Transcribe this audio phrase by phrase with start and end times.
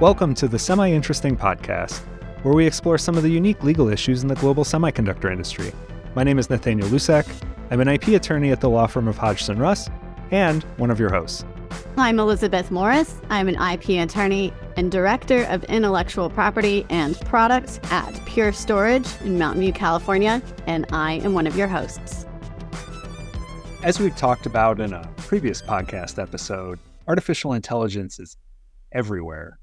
[0.00, 2.02] Welcome to the Semi Interesting Podcast,
[2.44, 5.72] where we explore some of the unique legal issues in the global semiconductor industry.
[6.14, 7.26] My name is Nathaniel Lucek.
[7.72, 9.90] I'm an IP attorney at the law firm of Hodgson Russ
[10.30, 11.44] and one of your hosts.
[11.96, 13.20] I'm Elizabeth Morris.
[13.28, 19.36] I'm an IP attorney and director of intellectual property and products at Pure Storage in
[19.36, 22.24] Mountain View, California, and I am one of your hosts.
[23.82, 26.78] As we've talked about in a previous podcast episode,
[27.08, 28.36] artificial intelligence is
[28.92, 29.58] everywhere.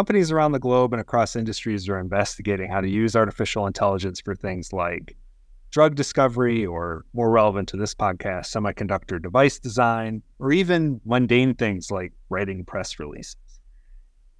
[0.00, 4.34] Companies around the globe and across industries are investigating how to use artificial intelligence for
[4.34, 5.14] things like
[5.70, 11.90] drug discovery, or more relevant to this podcast, semiconductor device design, or even mundane things
[11.90, 13.36] like writing press releases.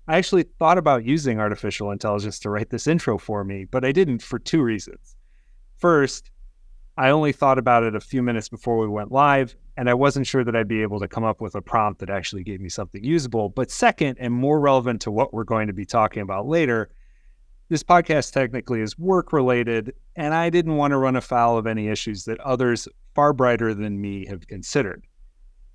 [0.09, 3.93] I actually thought about using artificial intelligence to write this intro for me, but I
[3.93, 5.15] didn't for two reasons.
[5.77, 6.31] First,
[6.97, 10.27] I only thought about it a few minutes before we went live, and I wasn't
[10.27, 12.69] sure that I'd be able to come up with a prompt that actually gave me
[12.69, 13.49] something usable.
[13.49, 16.91] But second, and more relevant to what we're going to be talking about later,
[17.71, 21.89] this podcast technically is work related, and I didn't want to run afoul of any
[21.89, 25.03] issues that others far brighter than me have considered.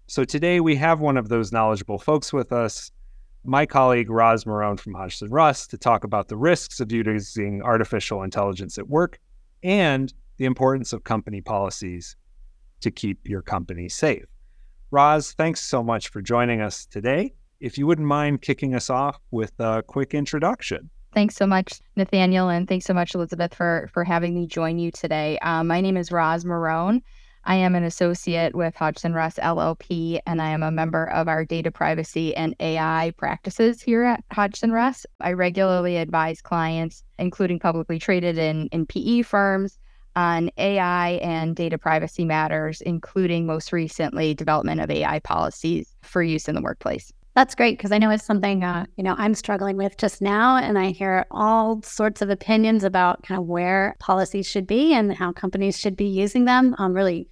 [0.05, 2.91] So today we have one of those knowledgeable folks with us,
[3.43, 8.21] my colleague Roz Marohn from Hodgson Russ, to talk about the risks of using artificial
[8.21, 9.19] intelligence at work
[9.63, 12.15] and the importance of company policies
[12.85, 14.25] to keep your company safe.
[14.91, 17.33] Roz, thanks so much for joining us today.
[17.59, 20.91] If you wouldn't mind kicking us off with a quick introduction.
[21.11, 24.91] Thanks so much, Nathaniel, and thanks so much, Elizabeth, for for having me join you
[24.91, 25.39] today.
[25.41, 27.01] Um, my name is Roz Marohn.
[27.45, 31.43] I am an associate with Hodgson Russ LLP, and I am a member of our
[31.43, 35.05] data privacy and AI practices here at Hodgson Russ.
[35.21, 39.79] I regularly advise clients, including publicly traded in, in PE firms,
[40.15, 46.47] on AI and data privacy matters, including most recently development of AI policies for use
[46.47, 47.11] in the workplace.
[47.35, 50.55] That's great because I know it's something uh, you know I'm struggling with just now,
[50.55, 55.13] and I hear all sorts of opinions about kind of where policies should be and
[55.13, 56.75] how companies should be using them.
[56.77, 57.27] Um, really,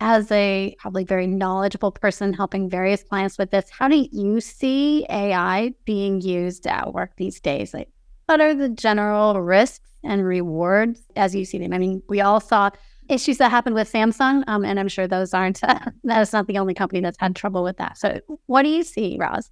[0.00, 5.04] as a probably very knowledgeable person helping various clients with this, how do you see
[5.10, 7.74] AI being used at work these days?
[7.74, 7.88] Like,
[8.26, 11.72] what are the general risks and rewards as you see them?
[11.72, 12.70] I mean, we all saw
[13.08, 15.60] issues that happened with Samsung, um, and I'm sure those aren't.
[16.04, 17.98] That is not the only company that's had trouble with that.
[17.98, 19.50] So, what do you see, Roz?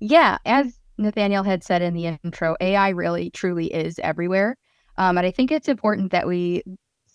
[0.00, 4.56] Yeah, as Nathaniel had said in the intro, AI really truly is everywhere,
[4.96, 6.62] um, and I think it's important that we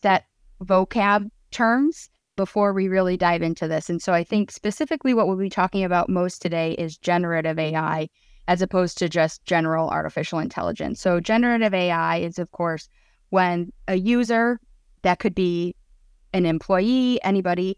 [0.01, 0.25] set
[0.63, 3.89] vocab terms before we really dive into this.
[3.89, 8.09] And so, I think specifically what we'll be talking about most today is generative AI.
[8.47, 11.01] As opposed to just general artificial intelligence.
[11.01, 12.87] So, generative AI is, of course,
[13.29, 14.59] when a user
[15.01, 15.75] that could be
[16.33, 17.77] an employee, anybody,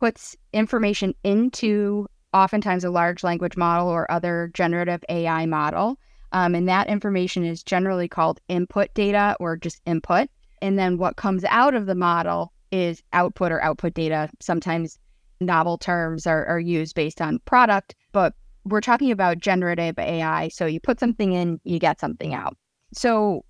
[0.00, 5.98] puts information into oftentimes a large language model or other generative AI model.
[6.32, 10.28] Um, and that information is generally called input data or just input.
[10.60, 14.28] And then what comes out of the model is output or output data.
[14.40, 14.98] Sometimes
[15.40, 20.48] novel terms are, are used based on product, but we're talking about generative AI.
[20.48, 22.56] So you put something in, you get something out.
[22.92, 23.44] So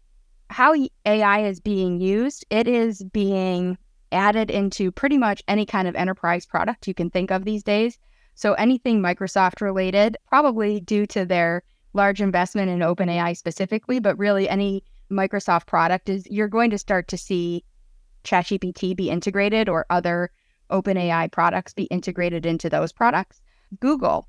[0.50, 0.74] how
[1.06, 3.78] AI is being used, it is being
[4.12, 7.98] added into pretty much any kind of enterprise product you can think of these days.
[8.34, 14.48] So anything Microsoft related, probably due to their large investment in OpenAI specifically, but really
[14.48, 17.64] any Microsoft product is you're going to start to see
[18.24, 20.30] ChatGPT be integrated or other
[20.70, 23.40] OpenAI products be integrated into those products.
[23.78, 24.28] Google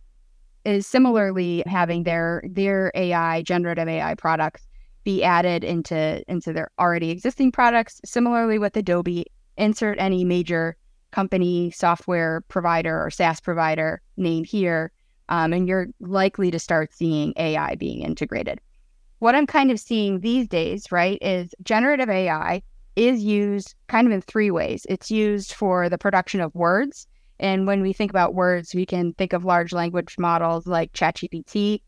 [0.66, 4.68] is similarly having their their AI generative AI products
[5.04, 8.02] be added into into their already existing products.
[8.04, 9.26] Similarly with Adobe,
[9.58, 10.76] insert any major
[11.12, 14.92] company, software provider, or SaaS provider name here,
[15.30, 18.60] um, and you're likely to start seeing AI being integrated.
[19.20, 22.62] What I'm kind of seeing these days, right, is generative AI
[22.96, 24.86] is used kind of in three ways.
[24.90, 27.08] It's used for the production of words.
[27.40, 31.82] And when we think about words, we can think of large language models like ChatGPT.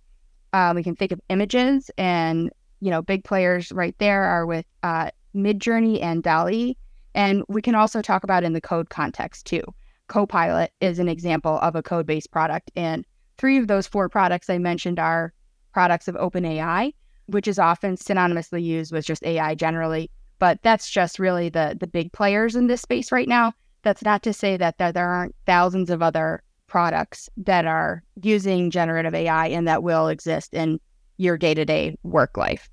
[0.54, 4.66] Um, we can think of images, and you know, big players right there are with
[4.84, 6.78] uh, Midjourney and DALL-E.
[7.16, 9.64] And we can also talk about in the code context too.
[10.08, 12.72] Copilot is an example of a code based product.
[12.76, 13.06] And
[13.38, 15.34] three of those four products I mentioned are
[15.74, 16.94] products of OpenAI,
[17.28, 20.12] which is often synonymously used with just AI generally.
[20.40, 23.54] But that's just really the, the big players in this space right now.
[23.84, 28.70] That's not to say that, that there aren't thousands of other products that are using
[28.70, 30.80] generative AI and that will exist in
[31.18, 32.70] your day to day work life.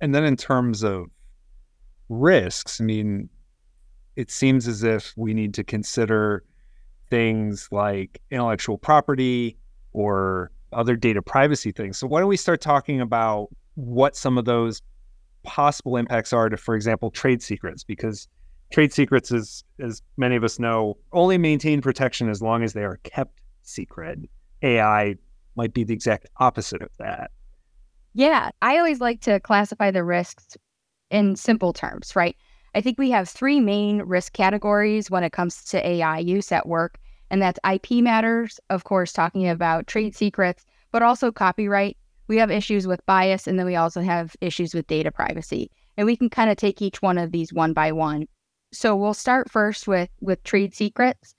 [0.00, 1.06] And then in terms of
[2.08, 3.28] risks, I mean,
[4.16, 6.44] it seems as if we need to consider
[7.08, 9.56] things like intellectual property
[9.92, 11.98] or other data privacy things.
[11.98, 14.82] So why don't we start talking about what some of those
[15.44, 17.84] possible impacts are to, for example, trade secrets?
[17.84, 18.28] Because
[18.72, 22.82] trade secrets is, as many of us know, only maintain protection as long as they
[22.82, 24.18] are kept secret.
[24.62, 25.16] AI
[25.54, 27.30] might be the exact opposite of that.
[28.14, 30.56] Yeah, I always like to classify the risks
[31.10, 32.36] in simple terms, right?
[32.74, 36.66] I think we have three main risk categories when it comes to AI use at
[36.66, 36.98] work,
[37.30, 41.96] and that's IP matters, of course, talking about trade secrets, but also copyright.
[42.28, 45.70] We have issues with bias, and then we also have issues with data privacy.
[45.96, 48.26] And we can kind of take each one of these one by one.
[48.72, 51.34] So we'll start first with with trade secrets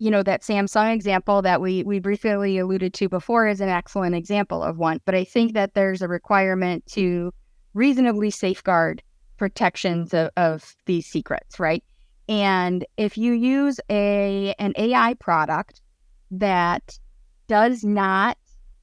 [0.00, 4.14] you know that Samsung example that we we briefly alluded to before is an excellent
[4.14, 4.98] example of one.
[5.04, 7.32] But I think that there's a requirement to
[7.74, 9.02] reasonably safeguard
[9.36, 11.84] protections of, of these secrets, right?
[12.30, 15.82] And if you use a an AI product
[16.30, 16.98] that
[17.46, 18.38] does not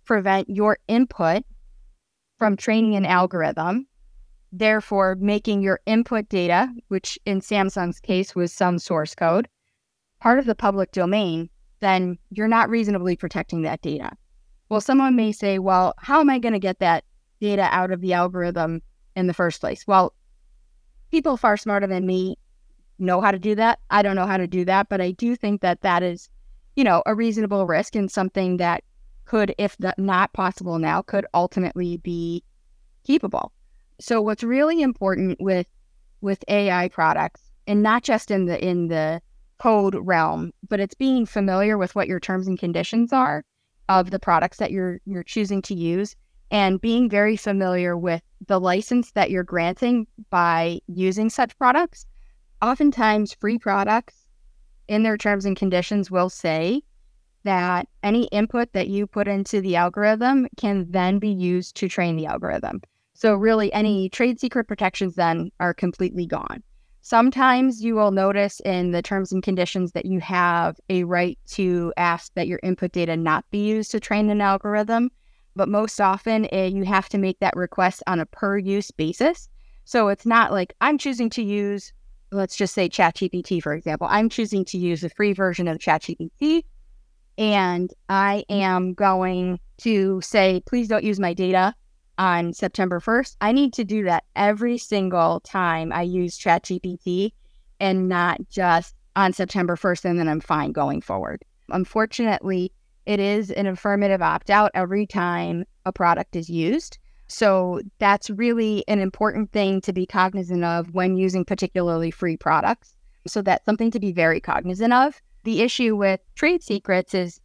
[0.05, 1.43] prevent your input
[2.37, 3.87] from training an algorithm,
[4.51, 9.47] therefore making your input data, which in Samsung's case was some source code,
[10.19, 11.49] part of the public domain,
[11.79, 14.11] then you're not reasonably protecting that data.
[14.69, 17.03] Well, someone may say, well, how am I going to get that
[17.39, 18.81] data out of the algorithm
[19.15, 19.85] in the first place?
[19.87, 20.13] Well,
[21.11, 22.37] people far smarter than me
[22.99, 23.79] know how to do that.
[23.89, 26.29] I don't know how to do that, but I do think that that is,
[26.75, 28.83] you know, a reasonable risk and something that
[29.25, 32.43] could, if not possible now, could ultimately be
[33.07, 33.51] keepable.
[33.99, 35.67] So what's really important with
[36.21, 39.21] with AI products, and not just in the in the
[39.57, 43.43] code realm, but it's being familiar with what your terms and conditions are
[43.89, 46.15] of the products that you're you're choosing to use
[46.51, 52.05] and being very familiar with the license that you're granting by using such products.
[52.61, 54.25] Oftentimes free products
[54.87, 56.81] in their terms and conditions will say
[57.43, 62.15] that any input that you put into the algorithm can then be used to train
[62.15, 62.81] the algorithm.
[63.17, 66.61] So really any trade secret protections then are completely gone.
[67.01, 71.91] Sometimes you will notice in the terms and conditions that you have a right to
[71.97, 75.09] ask that your input data not be used to train an algorithm,
[75.55, 79.49] but most often uh, you have to make that request on a per use basis.
[79.83, 81.91] So it's not like I'm choosing to use,
[82.31, 84.05] let's just say ChatGPT, for example.
[84.11, 86.65] I'm choosing to use the free version of ChatGPT,
[87.39, 91.73] and I am going to say, please don't use my data
[92.17, 97.31] on September 1st, I need to do that every single time I use ChatGPT
[97.79, 101.43] and not just on September 1st and then I'm fine going forward.
[101.69, 102.71] Unfortunately,
[103.05, 106.97] it is an affirmative opt out every time a product is used.
[107.27, 112.95] So that's really an important thing to be cognizant of when using particularly free products.
[113.25, 115.21] So that's something to be very cognizant of.
[115.43, 117.41] The issue with trade secrets is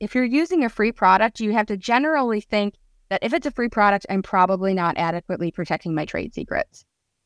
[0.00, 2.74] if you're using a free product, you have to generally think
[3.10, 6.84] that if it's a free product, I'm probably not adequately protecting my trade secrets.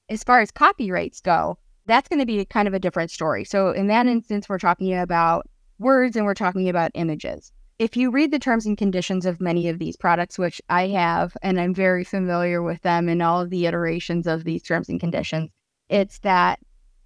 [0.08, 3.44] As far as copyrights go, that's going to be kind of a different story.
[3.44, 5.46] So, in that instance, we're talking about
[5.78, 7.52] words and we're talking about images.
[7.78, 11.36] If you read the terms and conditions of many of these products, which I have,
[11.42, 15.00] and I'm very familiar with them and all of the iterations of these terms and
[15.00, 15.50] conditions,
[15.88, 16.60] it's that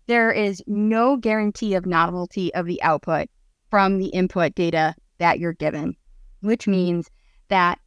[0.06, 3.28] there is no guarantee of novelty of the output
[3.70, 5.96] from the input data that you're given,
[6.40, 7.10] which means
[7.48, 7.78] that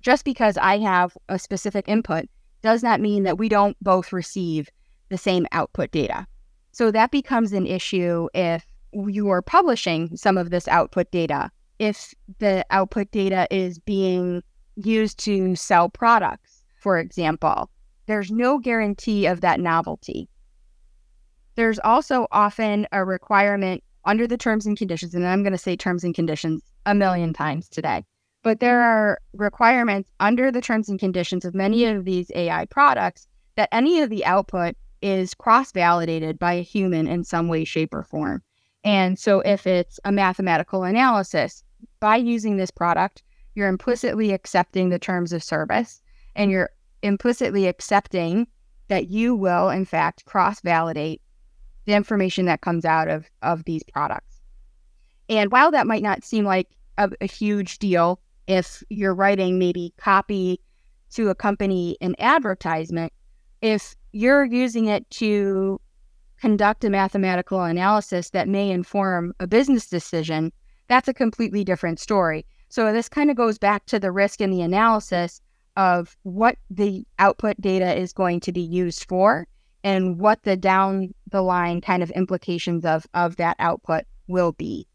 [0.00, 2.26] just because I have a specific input
[2.62, 4.68] does not mean that we don't both receive
[5.08, 6.26] the same output data.
[6.72, 11.50] So that becomes an issue if you are publishing some of this output data.
[11.78, 14.42] If the output data is being
[14.76, 17.70] used to sell products, for example,
[18.06, 20.28] there's no guarantee of that novelty.
[21.56, 25.76] There's also often a requirement under the terms and conditions, and I'm going to say
[25.76, 28.04] terms and conditions a million times today
[28.42, 33.26] but there are requirements under the terms and conditions of many of these AI products
[33.56, 37.94] that any of the output is cross validated by a human in some way, shape,
[37.94, 38.42] or form.
[38.84, 41.62] And so if it's a mathematical analysis,
[41.98, 43.22] by using this product,
[43.54, 46.00] you're implicitly accepting the terms of service
[46.34, 46.70] and you're
[47.02, 48.46] implicitly accepting
[48.88, 51.20] that you will, in fact, cross validate
[51.86, 54.40] the information that comes out of, of these products.
[55.28, 56.68] And while that might not seem like
[56.98, 58.20] a, a huge deal
[58.50, 60.60] if you're writing maybe copy
[61.12, 63.12] to accompany an advertisement,
[63.62, 65.80] if you're using it to
[66.40, 70.50] conduct a mathematical analysis that may inform a business decision,
[70.88, 72.44] that's a completely different story.
[72.70, 75.40] So this kind of goes back to the risk in the analysis
[75.76, 79.46] of what the output data is going to be used for
[79.84, 84.88] and what the down the line kind of implications of, of that output will be.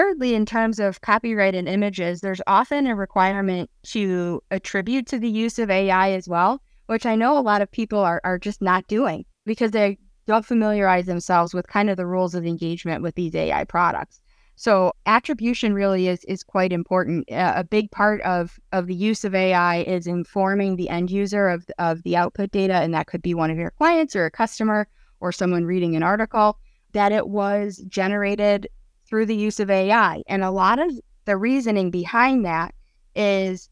[0.00, 5.28] Thirdly, in terms of copyright and images, there's often a requirement to attribute to the
[5.28, 8.62] use of AI as well, which I know a lot of people are, are just
[8.62, 13.14] not doing because they don't familiarize themselves with kind of the rules of engagement with
[13.14, 14.22] these AI products.
[14.56, 17.26] So attribution really is is quite important.
[17.30, 21.66] A big part of of the use of AI is informing the end user of
[21.78, 24.88] of the output data, and that could be one of your clients or a customer
[25.20, 26.58] or someone reading an article
[26.92, 28.66] that it was generated
[29.10, 30.22] through the use of AI.
[30.28, 30.90] And a lot of
[31.26, 32.74] the reasoning behind that
[33.14, 33.68] is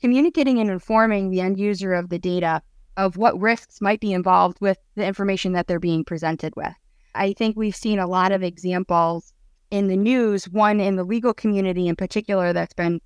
[0.00, 2.60] communicating and informing the end user of the data
[2.96, 6.74] of what risks might be involved with the information that they're being presented with.
[7.14, 9.32] I think we've seen a lot of examples
[9.70, 13.00] in the news, one in the legal community in particular, that's been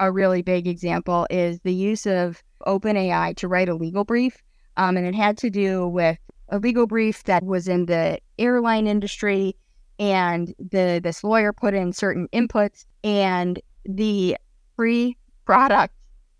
[0.00, 4.42] a really big example is the use of OpenAI to write a legal brief.
[4.76, 6.18] Um, and it had to do with
[6.48, 9.56] a legal brief that was in the airline industry.
[10.00, 14.36] And the this lawyer put in certain inputs, and the
[14.74, 15.94] free product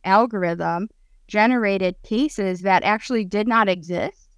[0.04, 0.88] algorithm
[1.28, 4.30] generated cases that actually did not exist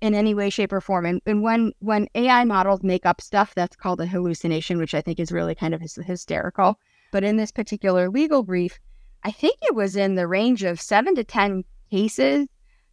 [0.00, 1.04] in any way, shape, or form.
[1.04, 5.02] And, and when when AI models make up stuff, that's called a hallucination, which I
[5.02, 6.78] think is really kind of hysterical.
[7.12, 8.78] But in this particular legal brief,
[9.24, 12.48] I think it was in the range of seven to ten cases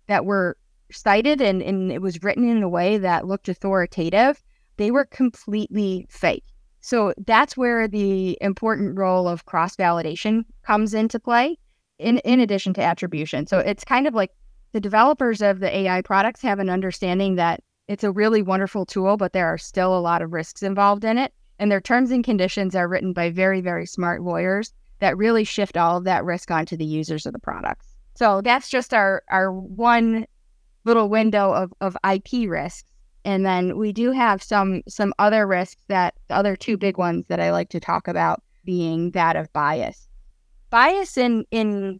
[0.07, 0.57] that were
[0.91, 4.43] cited, and, and it was written in a way that looked authoritative.
[4.77, 6.45] They were completely fake.
[6.79, 11.57] So that's where the important role of cross validation comes into play,
[11.99, 13.47] in in addition to attribution.
[13.47, 14.31] So it's kind of like
[14.71, 19.17] the developers of the AI products have an understanding that it's a really wonderful tool,
[19.17, 21.33] but there are still a lot of risks involved in it.
[21.59, 25.77] And their terms and conditions are written by very, very smart lawyers that really shift
[25.77, 27.87] all of that risk onto the users of the products.
[28.15, 30.27] So that's just our, our one
[30.85, 32.91] little window of, of IP risks.
[33.27, 37.25] And then we do have some some other risks that the other two big ones
[37.27, 40.07] that I like to talk about being that of bias.
[40.69, 41.99] Bias in in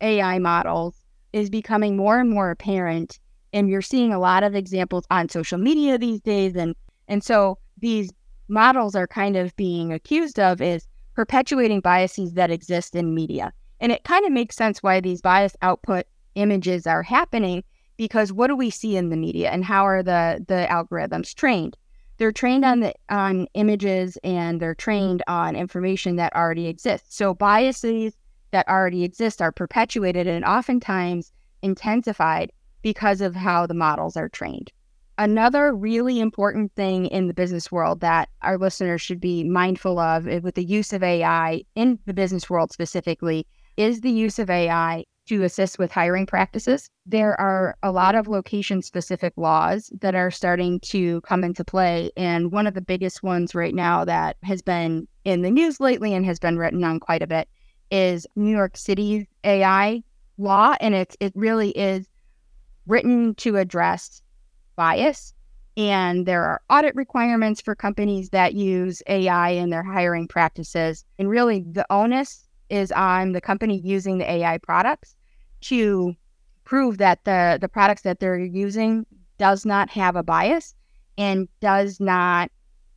[0.00, 0.94] AI models
[1.32, 3.18] is becoming more and more apparent.
[3.52, 6.54] And you're seeing a lot of examples on social media these days.
[6.54, 6.76] And,
[7.08, 8.12] and so these
[8.46, 13.52] models are kind of being accused of is perpetuating biases that exist in media.
[13.80, 17.64] And it kind of makes sense why these bias output images are happening
[17.96, 21.76] because what do we see in the media and how are the the algorithms trained?
[22.18, 27.14] They're trained on the on images and they're trained on information that already exists.
[27.14, 28.16] So biases
[28.52, 34.70] that already exist are perpetuated and oftentimes intensified because of how the models are trained.
[35.18, 40.28] Another really important thing in the business world that our listeners should be mindful of
[40.28, 44.50] eh, with the use of AI in the business world specifically is the use of
[44.50, 46.88] AI to assist with hiring practices.
[47.04, 52.10] There are a lot of location specific laws that are starting to come into play.
[52.16, 56.14] And one of the biggest ones right now that has been in the news lately
[56.14, 57.48] and has been written on quite a bit
[57.90, 60.02] is New York City's AI
[60.38, 62.08] law, and it it really is
[62.86, 64.22] written to address
[64.76, 65.32] bias.
[65.76, 71.04] And there are audit requirements for companies that use AI in their hiring practices.
[71.18, 75.14] And really, the onus is on the company using the AI products
[75.62, 76.14] to
[76.64, 79.06] prove that the, the products that they're using
[79.38, 80.74] does not have a bias
[81.18, 82.50] and does not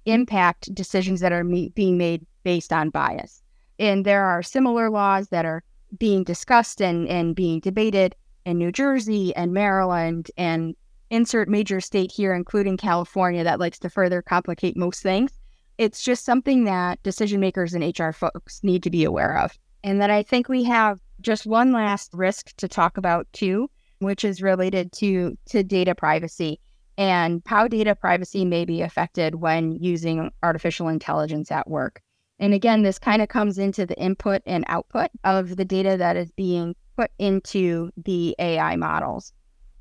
[0.06, 3.42] impact decisions that are me- being made based on bias.
[3.78, 5.64] And there are similar laws that are
[5.98, 10.76] being discussed and, and being debated in New Jersey and Maryland and
[11.10, 15.39] insert major state here, including California, that likes to further complicate most things.
[15.80, 19.58] It's just something that decision makers and HR folks need to be aware of.
[19.82, 23.70] And then I think we have just one last risk to talk about too,
[24.00, 26.60] which is related to, to data privacy
[26.98, 32.02] and how data privacy may be affected when using artificial intelligence at work.
[32.40, 36.18] And again, this kind of comes into the input and output of the data that
[36.18, 39.32] is being put into the AI models.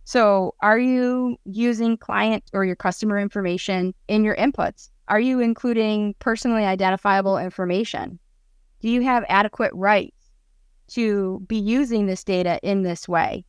[0.05, 4.91] So, are you using client or your customer information in your inputs?
[5.09, 8.19] Are you including personally identifiable information?
[8.81, 10.31] Do you have adequate rights
[10.89, 13.45] to be using this data in this way?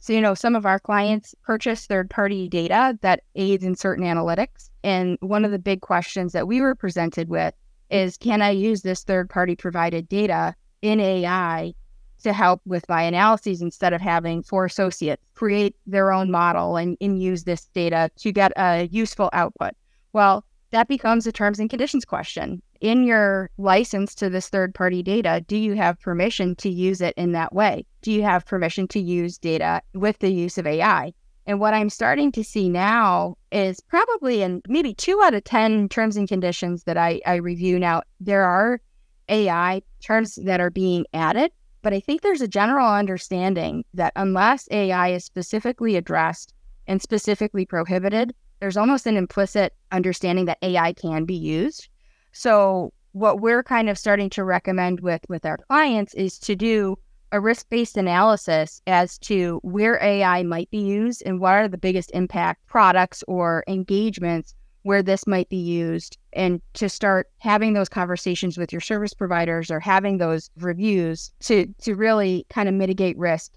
[0.00, 4.04] So, you know, some of our clients purchase third party data that aids in certain
[4.04, 4.68] analytics.
[4.82, 7.54] And one of the big questions that we were presented with
[7.90, 11.74] is can I use this third party provided data in AI
[12.22, 16.96] to help with my analyses instead of having four associates create their own model and,
[17.00, 19.72] and use this data to get a useful output?
[20.12, 20.44] Well,
[20.74, 22.60] that becomes a terms and conditions question.
[22.80, 27.14] In your license to this third party data, do you have permission to use it
[27.16, 27.86] in that way?
[28.02, 31.12] Do you have permission to use data with the use of AI?
[31.46, 35.90] And what I'm starting to see now is probably in maybe two out of 10
[35.90, 38.80] terms and conditions that I, I review now, there are
[39.28, 41.52] AI terms that are being added.
[41.82, 46.52] But I think there's a general understanding that unless AI is specifically addressed
[46.88, 51.86] and specifically prohibited, there's almost an implicit understanding that AI can be used.
[52.32, 56.96] So what we're kind of starting to recommend with with our clients is to do
[57.30, 62.10] a risk-based analysis as to where AI might be used and what are the biggest
[62.14, 68.56] impact products or engagements where this might be used and to start having those conversations
[68.56, 73.52] with your service providers or having those reviews to to really kind of mitigate risk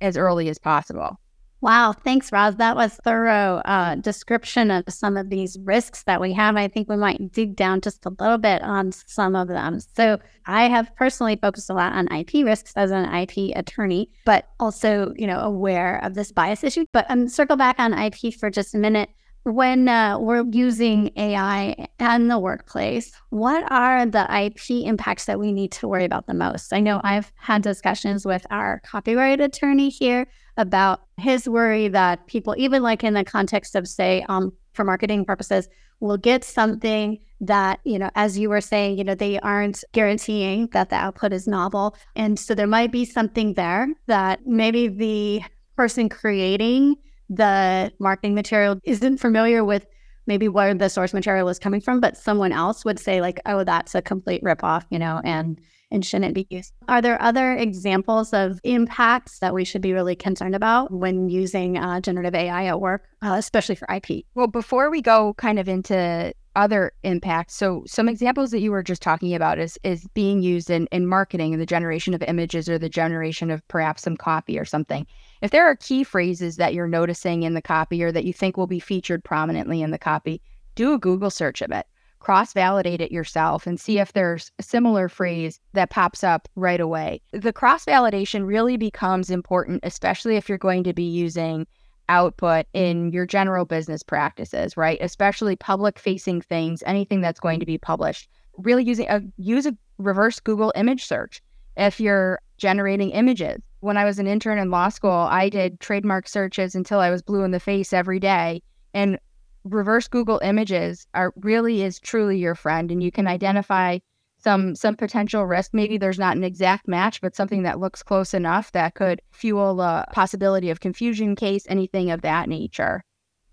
[0.00, 1.18] as early as possible.
[1.62, 2.56] Wow, thanks, Roz.
[2.56, 6.54] That was thorough uh, description of some of these risks that we have.
[6.56, 9.80] I think we might dig down just a little bit on some of them.
[9.80, 14.48] So, I have personally focused a lot on IP risks as an IP attorney, but
[14.60, 16.84] also, you know, aware of this bias issue.
[16.92, 19.08] But um, circle back on IP for just a minute
[19.46, 25.52] when uh, we're using AI in the workplace, what are the IP impacts that we
[25.52, 26.72] need to worry about the most?
[26.72, 32.54] I know I've had discussions with our copyright attorney here about his worry that people,
[32.56, 35.68] even like in the context of, say, um, for marketing purposes,
[36.00, 40.68] will get something that, you know, as you were saying, you know, they aren't guaranteeing
[40.68, 41.96] that the output is novel.
[42.14, 45.42] And so there might be something there that maybe the
[45.76, 46.96] person creating
[47.28, 49.86] the marketing material isn't familiar with
[50.26, 53.64] maybe where the source material is coming from, but someone else would say like, oh,
[53.64, 56.72] that's a complete ripoff, you know, and and shouldn't be used.
[56.88, 61.78] Are there other examples of impacts that we should be really concerned about when using
[61.78, 64.24] uh, generative AI at work, uh, especially for IP?
[64.34, 67.54] Well, before we go kind of into other impacts.
[67.54, 71.06] So some examples that you were just talking about is is being used in, in
[71.06, 75.06] marketing and the generation of images or the generation of perhaps some copy or something.
[75.42, 78.56] If there are key phrases that you're noticing in the copy or that you think
[78.56, 80.40] will be featured prominently in the copy,
[80.74, 81.86] do a Google search of it.
[82.26, 86.80] Cross validate it yourself and see if there's a similar phrase that pops up right
[86.80, 87.20] away.
[87.30, 91.68] The cross validation really becomes important, especially if you're going to be using
[92.08, 94.98] output in your general business practices, right?
[95.00, 98.28] Especially public facing things, anything that's going to be published.
[98.58, 101.40] Really using a use a reverse Google image search
[101.76, 103.62] if you're generating images.
[103.78, 107.22] When I was an intern in law school, I did trademark searches until I was
[107.22, 108.64] blue in the face every day.
[108.94, 109.20] And
[109.68, 113.98] reverse Google images are really is truly your friend and you can identify
[114.38, 115.72] some some potential risk.
[115.72, 119.80] Maybe there's not an exact match, but something that looks close enough that could fuel
[119.80, 123.02] a possibility of confusion case, anything of that nature.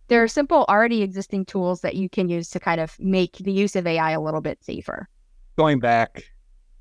[0.10, 3.54] There are simple, already existing tools that you can use to kind of make the
[3.54, 5.08] use of AI a little bit safer.
[5.58, 6.26] Going back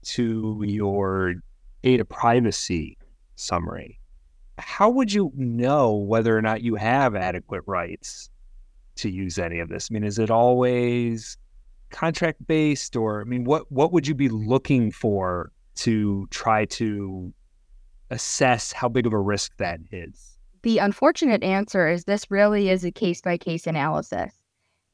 [0.05, 1.35] to your
[1.83, 2.99] data privacy
[3.37, 4.01] summary,
[4.59, 8.29] how would you know whether or not you have adequate rights
[8.97, 9.89] to use any of this?
[9.91, 11.37] I mean, is it always
[11.91, 17.33] contract based or I mean what what would you be looking for to try to
[18.11, 20.39] assess how big of a risk that is?
[20.63, 24.33] The unfortunate answer is this really is a case by case analysis.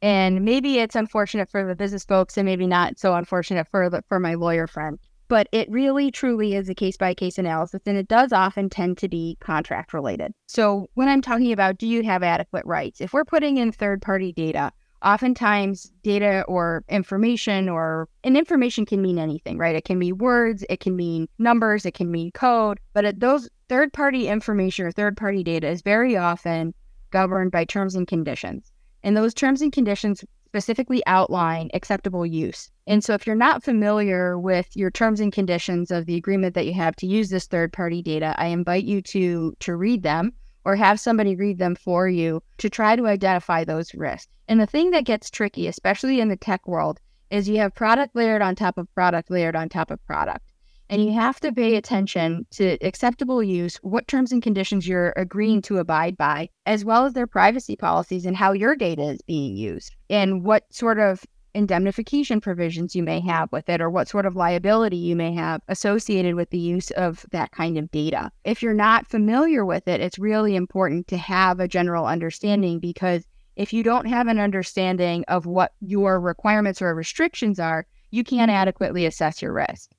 [0.01, 4.03] And maybe it's unfortunate for the business folks and maybe not so unfortunate for the,
[4.09, 4.99] for my lawyer friend.
[5.29, 8.99] But it really truly is a case by case analysis and it does often tend
[8.99, 10.33] to be contract related.
[10.47, 14.01] So when I'm talking about do you have adequate rights, if we're putting in third
[14.01, 14.73] party data,
[15.05, 20.65] oftentimes data or information or and information can mean anything right it can be words
[20.69, 25.17] it can mean numbers it can mean code but those third party information or third
[25.17, 26.75] party data is very often
[27.11, 28.73] governed by terms and conditions
[29.05, 34.39] and those terms and conditions specifically outline acceptable use and so if you're not familiar
[34.39, 37.73] with your terms and conditions of the agreement that you have to use this third
[37.73, 40.33] party data i invite you to to read them
[40.69, 44.29] or have somebody read them for you to try to identify those risks.
[44.49, 48.15] And the thing that gets tricky, especially in the tech world, is you have product
[48.15, 50.53] layered on top of product layered on top of product.
[50.91, 55.61] And you have to pay attention to acceptable use, what terms and conditions you're agreeing
[55.63, 59.55] to abide by, as well as their privacy policies and how your data is being
[59.55, 61.25] used, and what sort of
[61.55, 65.61] indemnification provisions you may have with it or what sort of liability you may have
[65.69, 68.31] associated with the use of that kind of data.
[68.45, 73.27] If you're not familiar with it, it's really important to have a general understanding because
[73.57, 78.51] if you don't have an understanding of what your requirements or restrictions are, you can't
[78.51, 79.91] adequately assess your risk.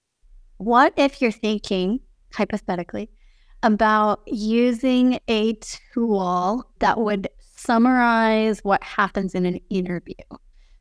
[0.60, 2.02] What if you're thinking,
[2.34, 3.10] hypothetically,
[3.64, 5.54] about using a
[5.94, 10.16] tool that would summarize what happens in an interview?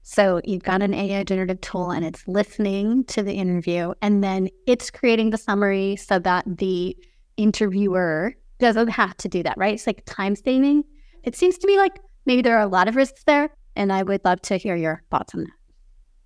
[0.02, 4.48] So you've got an AI generative tool and it's listening to the interview and then
[4.66, 6.96] it's creating the summary so that the
[7.36, 9.74] interviewer doesn't have to do that, right?
[9.74, 10.82] It's like time saving.
[11.22, 14.02] It seems to me like maybe there are a lot of risks there, and I
[14.02, 15.57] would love to hear your thoughts on that.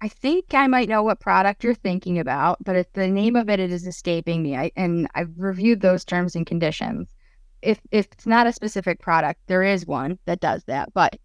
[0.02, 1.82] I think I might know what product you're mm-hmm.
[1.82, 4.56] thinking about, but if the name of it, it is escaping me.
[4.56, 7.08] I, and I've reviewed those terms and conditions.
[7.62, 10.92] If if it's not a specific product, there is one that does that.
[10.92, 11.16] But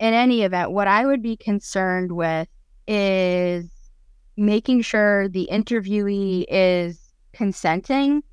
[0.00, 2.48] in any event, what I would be concerned with
[2.88, 3.70] is
[4.36, 6.98] making sure the interviewee is
[7.32, 8.24] consenting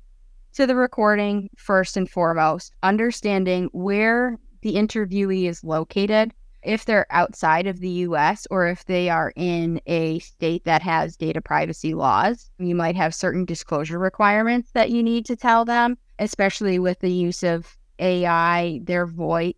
[0.54, 7.66] to the recording first and foremost, understanding where the interviewee is located, if they're outside
[7.66, 12.50] of the US or if they are in a state that has data privacy laws.
[12.58, 17.12] You might have certain disclosure requirements that you need to tell them, especially with the
[17.12, 19.54] use of AI, their voice.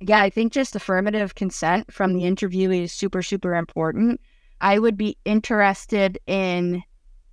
[0.00, 4.20] Yeah, I think just affirmative consent from the interviewee is super, super important.
[4.60, 6.82] I would be interested in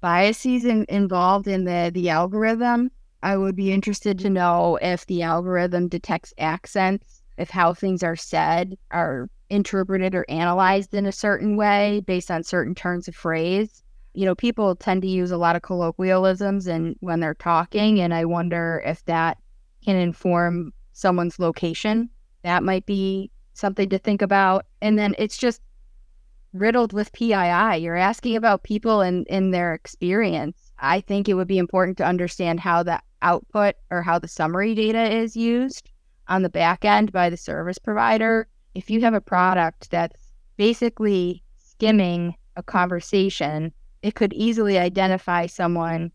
[0.01, 2.91] biases in, involved in the, the algorithm.
[3.23, 8.15] I would be interested to know if the algorithm detects accents, if how things are
[8.15, 13.84] said are interpreted or analyzed in a certain way based on certain turns of phrase.
[14.13, 18.13] You know, people tend to use a lot of colloquialisms and when they're talking, and
[18.13, 19.38] I wonder if that
[19.84, 22.10] can inform someone's location.
[22.43, 24.65] That might be something to think about.
[24.82, 25.62] And then it's just
[26.54, 27.78] riddled with PII.
[27.78, 30.71] You're asking about people and in, in their experience.
[30.80, 34.76] I think it would be important to understand how the output or how the summary
[34.76, 35.89] data is used
[36.27, 38.47] on the back end by the service provider.
[38.73, 46.11] If you have a product that's basically skimming a conversation, it could easily identify someone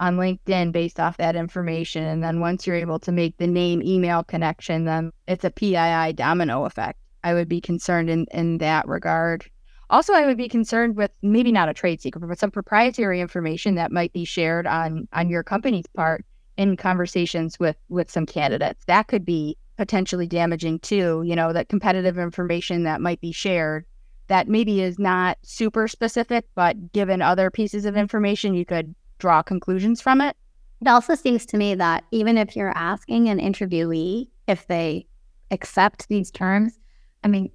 [0.00, 2.04] on LinkedIn based off that information.
[2.04, 6.12] And then once you're able to make the name email connection, then it's a PII
[6.12, 6.98] domino effect.
[7.24, 9.44] I would be concerned in, in that regard.
[9.90, 13.74] Also, I would be concerned with maybe not a trade secret, but some proprietary information
[13.74, 16.24] that might be shared on on your company's part
[16.58, 18.84] in conversations with with some candidates.
[18.86, 21.22] That could be potentially damaging too.
[21.24, 23.86] You know, that competitive information that might be shared
[24.26, 29.40] that maybe is not super specific, but given other pieces of information, you could draw
[29.42, 30.36] conclusions from it.
[30.82, 35.06] It also seems to me that even if you're asking an interviewee if they
[35.50, 36.78] accept these terms,
[37.24, 37.50] I mean,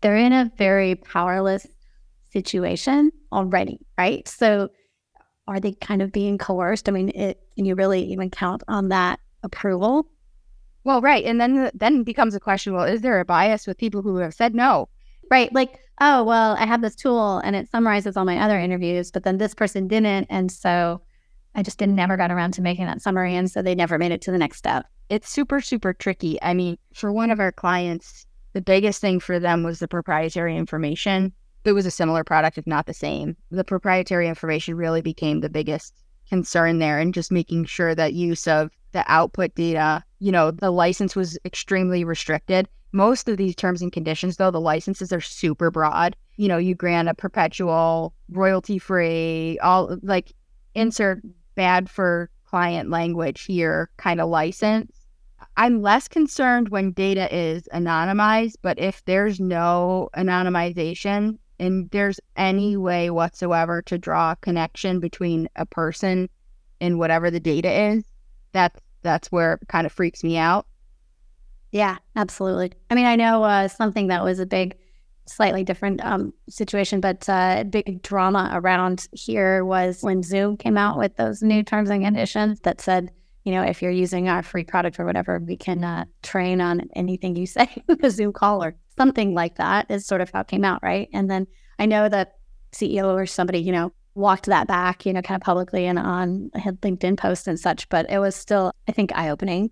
[0.00, 1.66] they're in a very powerless
[2.32, 4.26] situation already, right?
[4.26, 4.68] So
[5.46, 6.88] are they kind of being coerced?
[6.88, 10.06] I mean, it, can you really even count on that approval?
[10.84, 12.72] Well, right, and then then becomes a question.
[12.72, 14.88] Well, is there a bias with people who have said no?
[15.30, 19.10] Right, like oh well, I have this tool and it summarizes all my other interviews,
[19.10, 21.02] but then this person didn't, and so
[21.54, 24.12] I just didn't never got around to making that summary, and so they never made
[24.12, 24.86] it to the next step.
[25.10, 26.40] It's super super tricky.
[26.42, 30.56] I mean, for one of our clients, the biggest thing for them was the proprietary
[30.56, 31.32] information.
[31.64, 33.36] It was a similar product, if not the same.
[33.50, 35.94] The proprietary information really became the biggest
[36.28, 40.70] concern there, and just making sure that use of the output data, you know, the
[40.70, 42.68] license was extremely restricted.
[42.92, 46.16] Most of these terms and conditions, though, the licenses are super broad.
[46.36, 50.32] You know, you grant a perpetual, royalty free, all like
[50.74, 51.20] insert
[51.54, 55.00] bad for client language here kind of license
[55.56, 62.76] I'm less concerned when data is anonymized, but if there's no anonymization and there's any
[62.76, 66.28] way whatsoever to draw a connection between a person
[66.80, 68.04] and whatever the data is,
[68.52, 70.66] that's that's where it kind of freaks me out.
[71.70, 72.72] Yeah, absolutely.
[72.90, 74.76] I mean, I know uh, something that was a big,
[75.26, 80.98] slightly different um, situation, but uh, big drama around here was when Zoom came out
[80.98, 83.12] with those new terms and conditions that said
[83.44, 86.82] you know, if you're using our free product or whatever, we can uh, train on
[86.94, 90.48] anything you say a Zoom call or something like that is sort of how it
[90.48, 91.08] came out, right?
[91.12, 91.46] And then
[91.78, 92.36] I know that
[92.72, 96.50] CEO or somebody, you know, walked that back, you know, kind of publicly and on
[96.54, 99.70] LinkedIn posts and such, but it was still, I think, eye opening.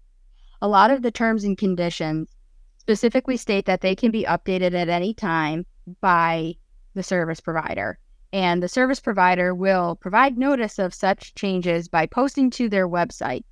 [0.63, 2.35] A lot of the terms and conditions
[2.79, 5.67] specifically state that they can be updated at any time
[6.01, 6.55] by
[6.95, 7.99] the service provider.
[8.33, 13.45] And the service provider will provide notice of such changes by posting to their website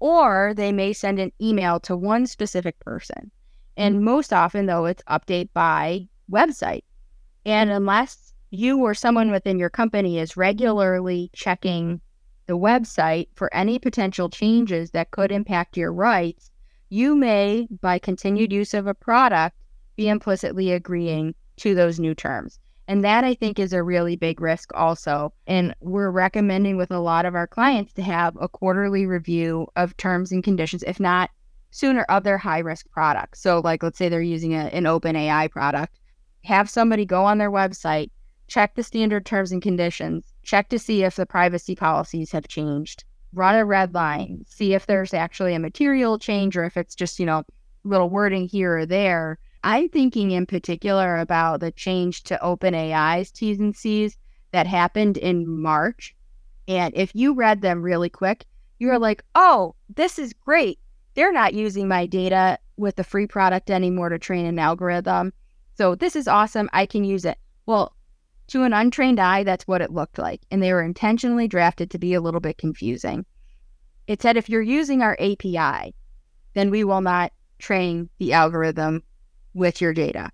[0.00, 3.30] or they may send an email to one specific person.
[3.76, 4.04] And mm-hmm.
[4.04, 6.82] most often, though, it's update by website.
[7.46, 12.00] And unless you or someone within your company is regularly checking
[12.46, 16.50] the website for any potential changes that could impact your rights,
[16.88, 19.56] you may, by continued use of a product,
[19.96, 22.58] be implicitly agreeing to those new terms.
[22.90, 25.32] And that I think is a really big risk also.
[25.46, 29.96] And we're recommending with a lot of our clients to have a quarterly review of
[29.96, 31.30] terms and conditions, if not
[31.70, 33.40] sooner, of their high risk products.
[33.40, 36.00] So, like, let's say they're using a, an open AI product,
[36.42, 38.10] have somebody go on their website,
[38.48, 43.04] check the standard terms and conditions, check to see if the privacy policies have changed,
[43.32, 47.20] run a red line, see if there's actually a material change or if it's just,
[47.20, 47.44] you know,
[47.84, 49.38] little wording here or there.
[49.62, 54.16] I'm thinking in particular about the change to OpenAI's T's and C's
[54.52, 56.14] that happened in March.
[56.66, 58.46] And if you read them really quick,
[58.78, 59.02] you're mm-hmm.
[59.02, 60.78] like, oh, this is great.
[61.14, 65.32] They're not using my data with the free product anymore to train an algorithm.
[65.74, 66.70] So this is awesome.
[66.72, 67.38] I can use it.
[67.66, 67.94] Well,
[68.48, 70.40] to an untrained eye, that's what it looked like.
[70.50, 73.24] And they were intentionally drafted to be a little bit confusing.
[74.06, 75.94] It said if you're using our API,
[76.54, 79.02] then we will not train the algorithm
[79.54, 80.30] with your data.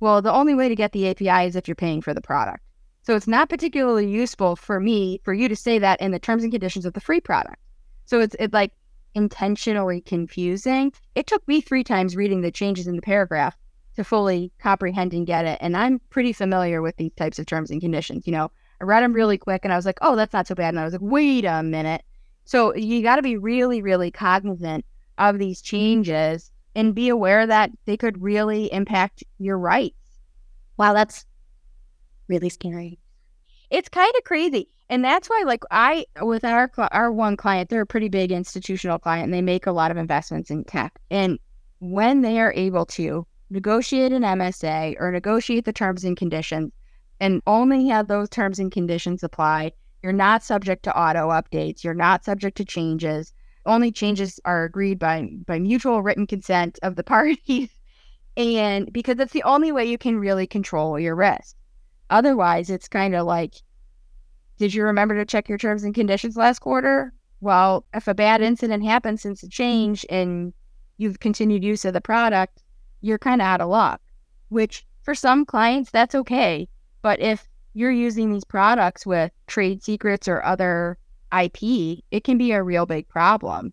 [0.00, 2.62] Well, the only way to get the API is if you're paying for the product.
[3.02, 6.42] So it's not particularly useful for me for you to say that in the terms
[6.42, 7.56] and conditions of the free product.
[8.06, 8.72] So it's it like
[9.14, 10.92] intentionally confusing.
[11.14, 13.56] It took me three times reading the changes in the paragraph
[13.96, 15.58] to fully comprehend and get it.
[15.60, 18.26] And I'm pretty familiar with these types of terms and conditions.
[18.26, 20.54] You know, I read them really quick and I was like, oh, that's not so
[20.54, 20.70] bad.
[20.70, 22.02] And I was like, wait a minute.
[22.44, 24.84] So you got to be really, really cognizant
[25.18, 25.76] of these mm-hmm.
[25.76, 30.18] changes and be aware that they could really impact your rights.
[30.76, 31.24] Wow, that's
[32.28, 32.98] really scary.
[33.70, 34.68] It's kind of crazy.
[34.90, 38.98] And that's why, like, I, with our, our one client, they're a pretty big institutional
[38.98, 40.98] client and they make a lot of investments in tech.
[41.10, 41.38] And
[41.78, 46.72] when they are able to negotiate an MSA or negotiate the terms and conditions
[47.20, 51.82] and only have those terms and conditions apply, you're not subject to auto updates.
[51.82, 53.32] You're not subject to changes.
[53.66, 57.70] Only changes are agreed by by mutual written consent of the parties.
[58.36, 61.56] And because it's the only way you can really control your risk.
[62.10, 63.54] Otherwise, it's kind of like,
[64.58, 67.12] did you remember to check your terms and conditions last quarter?
[67.40, 70.52] Well, if a bad incident happens since the change and
[70.96, 72.62] you've continued use of the product,
[73.00, 74.00] you're kind of out of luck,
[74.48, 76.68] which for some clients, that's okay.
[77.02, 80.96] But if you're using these products with trade secrets or other
[81.42, 83.72] IP, it can be a real big problem.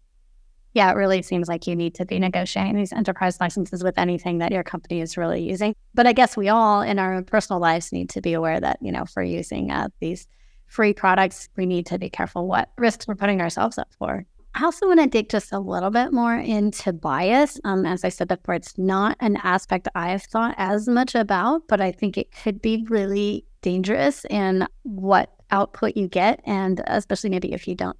[0.73, 4.37] Yeah, it really seems like you need to be negotiating these enterprise licenses with anything
[4.37, 5.75] that your company is really using.
[5.93, 8.77] But I guess we all in our own personal lives need to be aware that,
[8.81, 10.27] you know, for using uh, these
[10.67, 14.25] free products, we need to be careful what risks we're putting ourselves up for.
[14.53, 17.59] I also want to dig just a little bit more into bias.
[17.63, 21.79] Um, as I said before, it's not an aspect I've thought as much about, but
[21.79, 26.41] I think it could be really dangerous in what output you get.
[26.45, 27.97] And especially maybe if you don't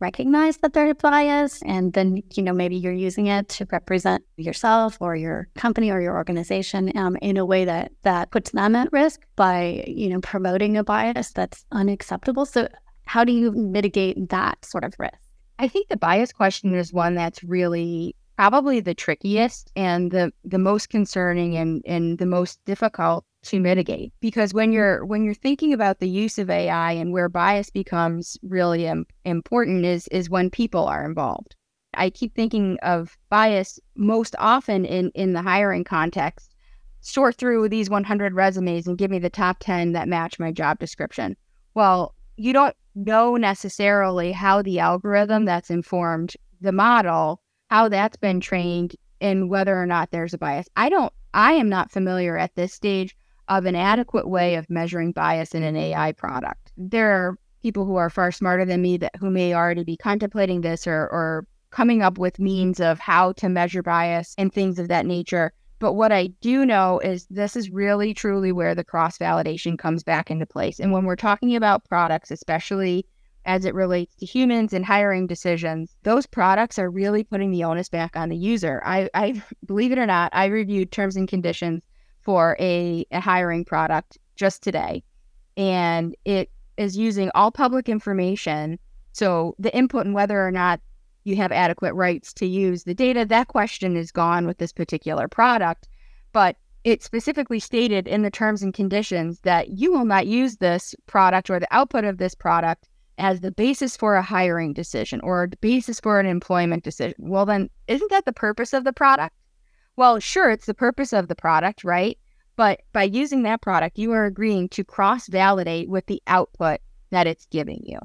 [0.00, 4.98] recognize that there's bias and then you know maybe you're using it to represent yourself
[5.00, 8.92] or your company or your organization um, in a way that that puts them at
[8.92, 12.68] risk by you know promoting a bias that's unacceptable so
[13.06, 15.14] how do you mitigate that sort of risk
[15.58, 20.58] I think the bias question is one that's really probably the trickiest and the the
[20.58, 24.74] most concerning and and the most difficult to mitigate because when mm-hmm.
[24.74, 29.06] you're when you're thinking about the use of AI and where bias becomes really Im-
[29.24, 31.54] important is is when people are involved.
[31.94, 36.54] I keep thinking of bias most often in in the hiring context.
[37.00, 40.80] Sort through these 100 resumes and give me the top 10 that match my job
[40.80, 41.36] description.
[41.74, 48.40] Well, you don't know necessarily how the algorithm that's informed the model, how that's been
[48.40, 50.68] trained, and whether or not there's a bias.
[50.76, 53.16] I don't, I am not familiar at this stage
[53.48, 56.72] of an adequate way of measuring bias in an AI product.
[56.76, 60.60] There are people who are far smarter than me that who may already be contemplating
[60.60, 64.88] this or, or coming up with means of how to measure bias and things of
[64.88, 65.52] that nature.
[65.78, 70.02] But what I do know is this is really truly where the cross validation comes
[70.02, 70.80] back into place.
[70.80, 73.04] And when we're talking about products, especially
[73.44, 77.88] as it relates to humans and hiring decisions, those products are really putting the onus
[77.88, 78.82] back on the user.
[78.84, 81.82] I, I believe it or not, I reviewed terms and conditions
[82.26, 85.04] for a, a hiring product just today,
[85.56, 88.80] and it is using all public information.
[89.12, 90.80] So the input and whether or not
[91.22, 93.24] you have adequate rights to use the data.
[93.24, 95.86] That question is gone with this particular product,
[96.32, 100.96] but it specifically stated in the terms and conditions that you will not use this
[101.06, 105.46] product or the output of this product as the basis for a hiring decision or
[105.48, 107.14] the basis for an employment decision.
[107.18, 109.34] Well, then, isn't that the purpose of the product?
[109.96, 112.18] Well, sure, it's the purpose of the product, right?
[112.54, 116.80] But by using that product, you are agreeing to cross validate with the output
[117.10, 117.98] that it's giving you.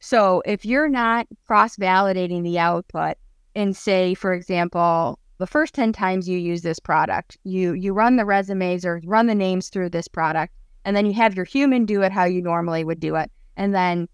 [0.00, 3.16] So if you're not cross validating the output
[3.54, 8.16] and say, for example, the first 10 times you use this product, you you run
[8.16, 11.84] the resumes or run the names through this product, and then you have your human
[11.84, 13.30] do it how you normally would do it.
[13.56, 14.08] And then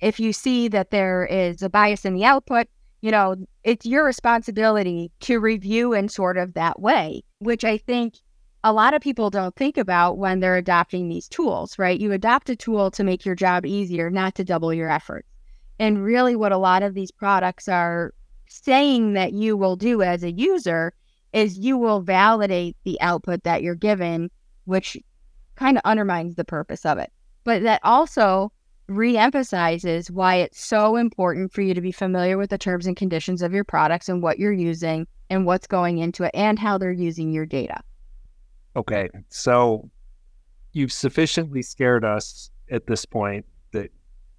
[0.00, 2.68] if you see that there is a bias in the output,
[3.04, 8.14] you know, it's your responsibility to review in sort of that way, which I think
[8.62, 12.00] a lot of people don't think about when they're adopting these tools, right?
[12.00, 15.28] You adopt a tool to make your job easier, not to double your efforts.
[15.78, 18.14] And really, what a lot of these products are
[18.48, 20.94] saying that you will do as a user
[21.34, 24.30] is you will validate the output that you're given,
[24.64, 24.96] which
[25.56, 27.12] kind of undermines the purpose of it.
[27.44, 28.50] But that also
[28.88, 33.42] reemphasizes why it's so important for you to be familiar with the terms and conditions
[33.42, 36.92] of your products and what you're using and what's going into it and how they're
[36.92, 37.80] using your data.
[38.76, 39.08] Okay.
[39.30, 39.90] So
[40.72, 43.90] you've sufficiently scared us at this point that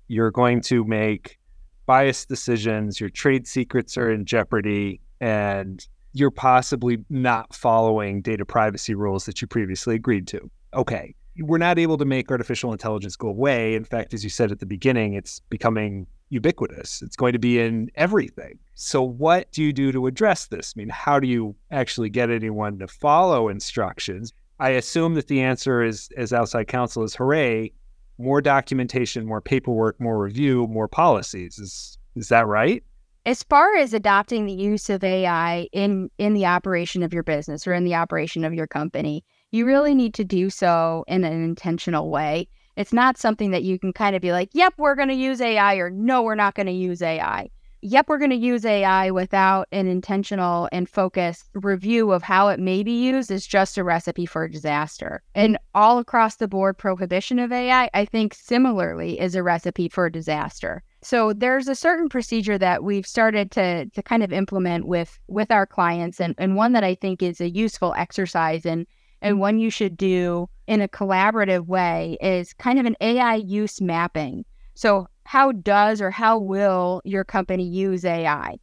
[0.07, 1.39] you're going to make
[1.85, 8.95] biased decisions, your trade secrets are in jeopardy, and you're possibly not following data privacy
[8.95, 10.49] rules that you previously agreed to.
[10.73, 11.15] Okay.
[11.39, 13.75] We're not able to make artificial intelligence go away.
[13.75, 17.01] In fact, as you said at the beginning, it's becoming ubiquitous.
[17.01, 18.57] It's going to be in everything.
[18.73, 20.73] So, what do you do to address this?
[20.75, 24.31] I mean, how do you actually get anyone to follow instructions?
[24.59, 27.73] I assume that the answer is, as outside counsel, is hooray,
[28.17, 31.59] more documentation, more paperwork, more review, more policies.
[31.59, 32.83] Is is that right?
[33.25, 37.67] As far as adopting the use of AI in in the operation of your business
[37.67, 39.23] or in the operation of your company,
[39.55, 42.47] you really need to do so in an intentional way.
[42.75, 45.39] It's not something that you can kind of be like, "Yep, we're going to use
[45.41, 47.49] AI," or "No, we're not going to use AI."
[47.85, 52.59] yep, we're going to use AI without an intentional and focused review of how it
[52.59, 55.21] may be used is just a recipe for disaster.
[55.35, 60.09] And all across the board prohibition of AI, I think similarly is a recipe for
[60.09, 60.83] disaster.
[61.03, 65.51] So there's a certain procedure that we've started to to kind of implement with with
[65.51, 68.87] our clients and, and one that I think is a useful exercise and
[69.25, 69.31] Mm-hmm.
[69.31, 73.81] and one you should do in a collaborative way is kind of an AI use
[73.81, 74.45] mapping.
[74.75, 78.57] So how does or how will your company use AI?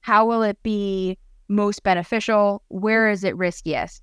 [0.00, 2.62] How will it be most beneficial?
[2.68, 4.02] Where is it riskiest?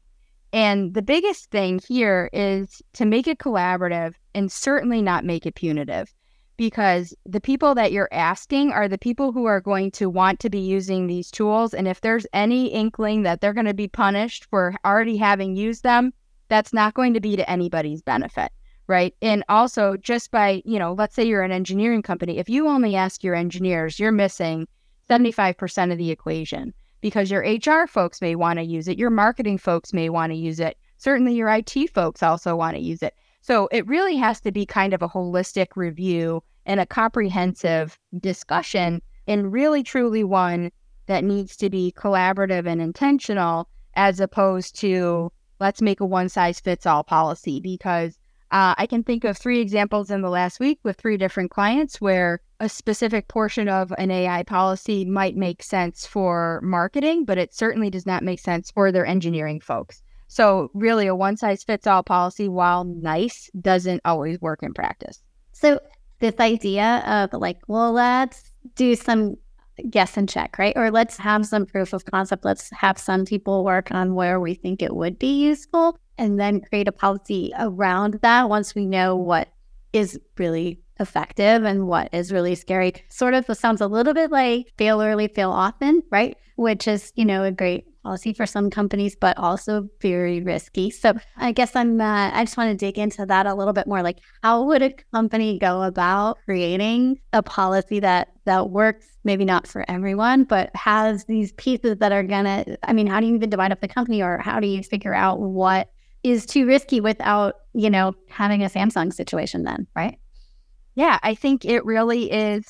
[0.53, 5.55] And the biggest thing here is to make it collaborative and certainly not make it
[5.55, 6.13] punitive
[6.57, 10.49] because the people that you're asking are the people who are going to want to
[10.49, 11.73] be using these tools.
[11.73, 15.83] And if there's any inkling that they're going to be punished for already having used
[15.83, 16.13] them,
[16.47, 18.51] that's not going to be to anybody's benefit
[18.87, 19.15] right?
[19.21, 22.95] And also, just by, you know, let's say you're an engineering company, if you only
[22.95, 24.67] ask your engineers, you're missing
[25.09, 29.57] 75% of the equation because your HR folks may want to use it, your marketing
[29.57, 33.15] folks may want to use it, certainly your IT folks also want to use it.
[33.47, 39.03] So it really has to be kind of a holistic review and a comprehensive discussion,
[39.27, 40.71] and really truly one
[41.05, 46.59] that needs to be collaborative and intentional as opposed to let's make a one size
[46.59, 48.17] fits all policy because
[48.49, 52.01] uh, I can think of three examples in the last week with three different clients
[52.01, 57.53] where a specific portion of an AI policy might make sense for marketing, but it
[57.53, 60.01] certainly does not make sense for their engineering folks.
[60.27, 65.21] So, really, a one size fits all policy, while nice, doesn't always work in practice.
[65.51, 65.79] So,
[66.19, 69.35] this idea of like, well, let's do some
[69.89, 70.73] guess and check, right?
[70.75, 72.45] Or let's have some proof of concept.
[72.45, 76.61] Let's have some people work on where we think it would be useful and then
[76.61, 79.49] create a policy around that once we know what
[79.91, 82.93] is really effective and what is really scary.
[83.09, 86.37] Sort of sounds a little bit like fail early, fail often, right?
[86.55, 90.91] Which is, you know, a great policy for some companies, but also very risky.
[90.91, 93.87] So I guess I'm, uh, I just want to dig into that a little bit
[93.87, 94.03] more.
[94.03, 99.07] Like, how would a company go about creating a policy that that works?
[99.23, 102.77] Maybe not for everyone, but has these pieces that are gonna.
[102.83, 105.15] I mean, how do you even divide up the company, or how do you figure
[105.15, 105.89] out what
[106.23, 109.63] is too risky without, you know, having a Samsung situation?
[109.63, 110.19] Then, right?
[110.93, 112.65] Yeah, I think it really is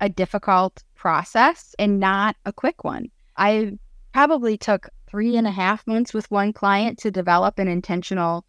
[0.00, 3.06] a difficult process and not a quick one.
[3.36, 3.72] I
[4.12, 8.44] probably took three and a half months with one client to develop an intentional,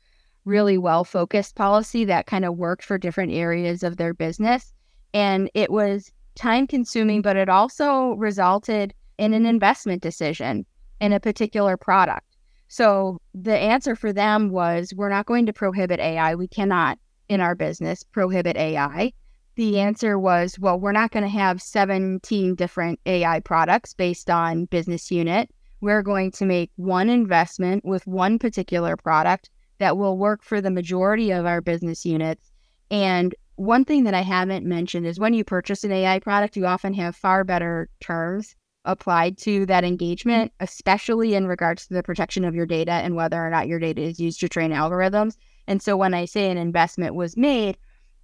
[0.46, 4.74] really well focused policy that kind of worked for different areas of their business.
[5.14, 10.66] And it was time consuming, but it also resulted in an investment decision
[11.00, 12.26] in a particular product.
[12.68, 16.34] So the answer for them was we're not going to prohibit AI.
[16.36, 16.98] We cannot
[17.30, 19.14] in our business prohibit AI.
[19.56, 24.66] The answer was, well, we're not going to have 17 different AI products based on
[24.66, 25.50] business unit.
[25.80, 30.72] We're going to make one investment with one particular product that will work for the
[30.72, 32.52] majority of our business units.
[32.90, 36.66] And one thing that I haven't mentioned is when you purchase an AI product, you
[36.66, 38.56] often have far better terms
[38.86, 43.46] applied to that engagement, especially in regards to the protection of your data and whether
[43.46, 45.38] or not your data is used to train algorithms.
[45.68, 47.78] And so when I say an investment was made,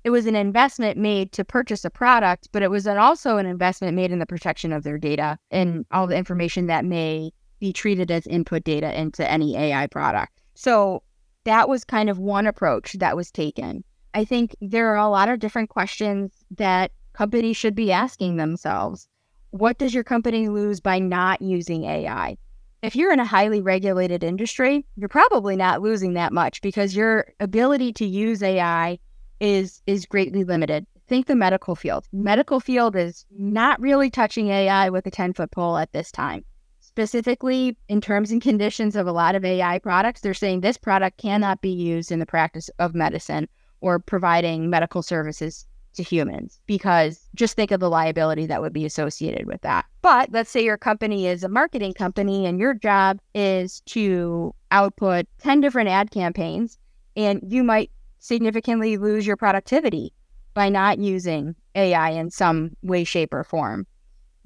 [0.04, 3.46] it was an investment made to purchase a product, but it was an also an
[3.46, 7.74] investment made in the protection of their data and all the information that may be
[7.74, 10.42] treated as input data into any AI product.
[10.56, 11.04] So
[11.44, 13.84] that was kind of one approach that was taken.
[14.14, 19.08] I think there are a lot of different questions that companies should be asking themselves.
[19.52, 22.38] What does your company lose by not using AI?
[22.82, 27.26] if you're in a highly regulated industry, you're probably not losing that much because your
[27.40, 28.98] ability to use AI
[29.40, 30.86] is is greatly limited.
[31.08, 32.08] Think the medical field.
[32.12, 36.46] Medical field is not really touching AI with a 10 foot pole at this time.
[36.80, 41.18] Specifically, in terms and conditions of a lot of AI products, they're saying this product
[41.18, 43.48] cannot be used in the practice of medicine
[43.82, 48.86] or providing medical services to humans because just think of the liability that would be
[48.86, 49.86] associated with that.
[50.02, 55.26] But let's say your company is a marketing company and your job is to output
[55.40, 56.78] 10 different ad campaigns
[57.16, 60.14] and you might significantly lose your productivity
[60.54, 63.88] by not using AI in some way, shape, or form.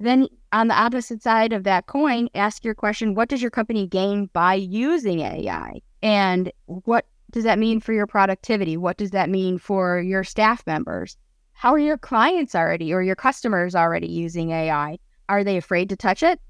[0.00, 3.86] Then on the opposite side of that coin, ask your question what does your company
[3.86, 5.80] gain by using AI?
[6.02, 8.76] And what does that mean for your productivity?
[8.76, 11.16] What does that mean for your staff members?
[11.52, 14.98] How are your clients already or your customers already using AI?
[15.28, 16.40] Are they afraid to touch it?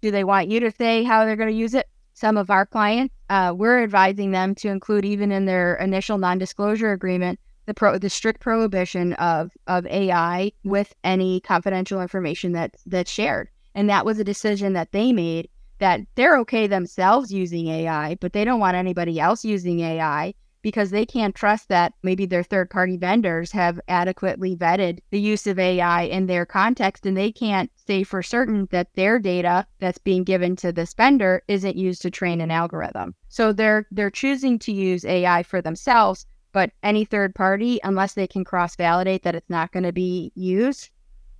[0.00, 1.88] Do they want you to say how they're going to use it?
[2.20, 6.92] Some of our clients, uh, we're advising them to include even in their initial non-disclosure
[6.92, 13.10] agreement the pro the strict prohibition of of AI with any confidential information that's that's
[13.10, 13.48] shared.
[13.74, 15.48] And that was a decision that they made
[15.78, 20.90] that they're okay themselves using AI, but they don't want anybody else using AI because
[20.90, 25.58] they can't trust that maybe their third party vendors have adequately vetted the use of
[25.58, 30.24] AI in their context and they can't say for certain that their data that's being
[30.24, 33.14] given to this vendor isn't used to train an algorithm.
[33.28, 38.26] So they're they're choosing to use AI for themselves, but any third party unless they
[38.26, 40.90] can cross validate that it's not going to be used,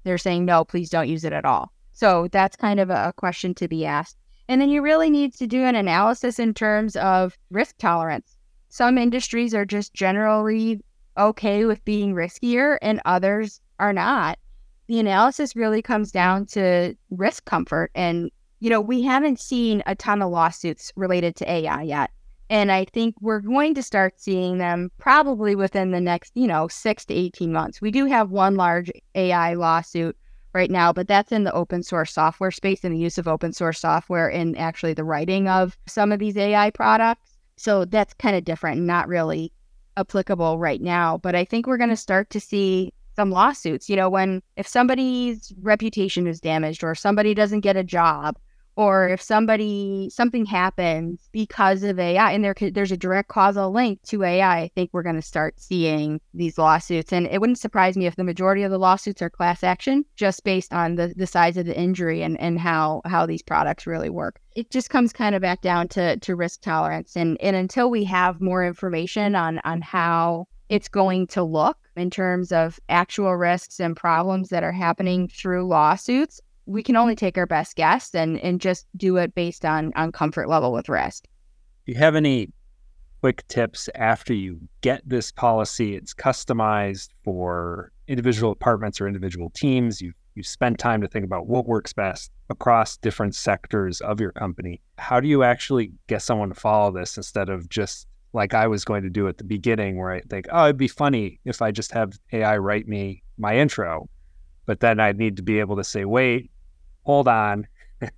[0.04, 1.72] they're saying no, please don't use it at all.
[1.92, 4.16] So that's kind of a question to be asked.
[4.48, 8.36] And then you really need to do an analysis in terms of risk tolerance
[8.70, 10.80] some industries are just generally
[11.18, 14.38] okay with being riskier and others are not.
[14.86, 17.90] The analysis really comes down to risk comfort.
[17.94, 22.10] And, you know, we haven't seen a ton of lawsuits related to AI yet.
[22.48, 26.68] And I think we're going to start seeing them probably within the next, you know,
[26.68, 27.80] six to 18 months.
[27.80, 30.16] We do have one large AI lawsuit
[30.52, 33.52] right now, but that's in the open source software space and the use of open
[33.52, 37.39] source software in actually the writing of some of these AI products.
[37.60, 39.52] So that's kind of different, not really
[39.98, 41.18] applicable right now.
[41.18, 43.90] But I think we're going to start to see some lawsuits.
[43.90, 48.38] You know, when if somebody's reputation is damaged or somebody doesn't get a job
[48.76, 54.00] or if somebody something happens because of AI and there there's a direct causal link
[54.04, 57.12] to AI, I think we're going to start seeing these lawsuits.
[57.12, 60.44] And it wouldn't surprise me if the majority of the lawsuits are class action, just
[60.44, 64.10] based on the, the size of the injury and, and how how these products really
[64.10, 64.40] work.
[64.56, 67.16] It just comes kind of back down to to risk tolerance.
[67.16, 72.10] And and until we have more information on on how it's going to look in
[72.10, 77.36] terms of actual risks and problems that are happening through lawsuits, we can only take
[77.38, 81.26] our best guess and and just do it based on on comfort level with risk.
[81.86, 82.52] Do you have any
[83.20, 85.94] quick tips after you get this policy?
[85.94, 90.00] It's customized for individual departments or individual teams.
[90.00, 94.32] You you spend time to think about what works best across different sectors of your
[94.32, 94.80] company.
[94.96, 98.84] How do you actually get someone to follow this instead of just like I was
[98.84, 101.72] going to do at the beginning, where I think, oh, it'd be funny if I
[101.72, 104.08] just have AI write me my intro.
[104.66, 106.50] But then I'd need to be able to say, wait,
[107.04, 107.66] hold on.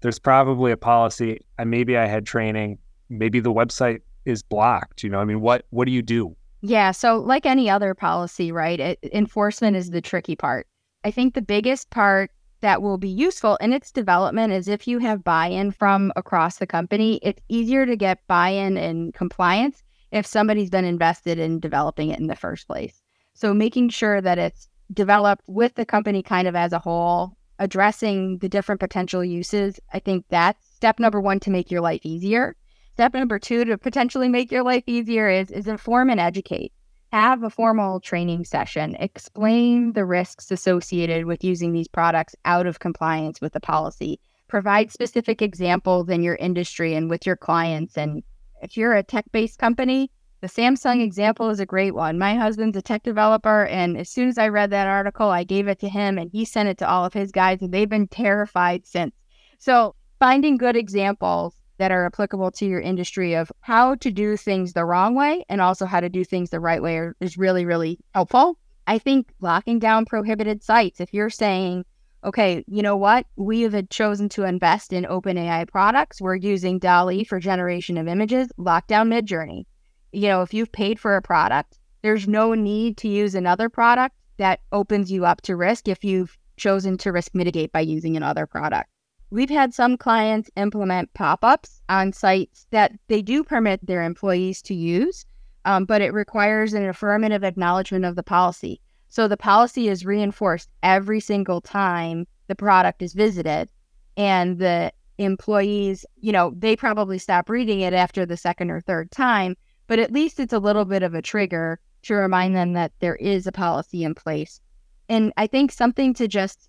[0.00, 1.40] There's probably a policy.
[1.58, 2.78] And maybe I had training.
[3.08, 5.02] Maybe the website is blocked.
[5.02, 6.36] You know, I mean, what what do you do?
[6.62, 6.90] Yeah.
[6.90, 8.78] So, like any other policy, right?
[8.78, 10.66] It, enforcement is the tricky part.
[11.04, 12.30] I think the biggest part
[12.60, 16.58] that will be useful in its development is if you have buy in from across
[16.58, 19.82] the company, it's easier to get buy in and compliance
[20.12, 23.00] if somebody's been invested in developing it in the first place.
[23.32, 28.38] So, making sure that it's developed with the company kind of as a whole addressing
[28.38, 32.56] the different potential uses, I think that's step number one to make your life easier.
[32.94, 36.72] Step number two to potentially make your life easier is, is inform and educate.
[37.12, 38.96] Have a formal training session.
[38.98, 44.20] Explain the risks associated with using these products out of compliance with the policy.
[44.48, 47.96] Provide specific examples in your industry and with your clients.
[47.96, 48.22] And
[48.62, 50.10] if you're a tech based company,
[50.40, 51.00] the Samsung mm-hmm.
[51.02, 52.18] example is a great one.
[52.18, 55.68] My husband's a tech developer, and as soon as I read that article, I gave
[55.68, 58.08] it to him and he sent it to all of his guys, and they've been
[58.08, 59.14] terrified since.
[59.58, 64.72] So, finding good examples that are applicable to your industry of how to do things
[64.72, 67.98] the wrong way and also how to do things the right way is really, really
[68.14, 68.58] helpful.
[68.86, 71.84] I think locking down prohibited sites, if you're saying,
[72.24, 73.26] okay, you know what?
[73.36, 76.20] We have chosen to invest in OpenAI products.
[76.20, 79.64] We're using DALL-E for generation of images, lock down Midjourney
[80.12, 84.16] you know, if you've paid for a product, there's no need to use another product
[84.38, 88.46] that opens you up to risk if you've chosen to risk mitigate by using another
[88.46, 88.88] product.
[89.30, 94.60] we've had some clients implement pop ups on sites that they do permit their employees
[94.62, 95.24] to use,
[95.64, 98.80] um, but it requires an affirmative acknowledgement of the policy.
[99.08, 103.68] So the policy is reinforced every single time the product is visited.
[104.16, 109.10] And the employees, you know, they probably stop reading it after the second or third
[109.10, 109.56] time,
[109.90, 113.16] but at least it's a little bit of a trigger to remind them that there
[113.16, 114.60] is a policy in place.
[115.08, 116.68] And I think something to just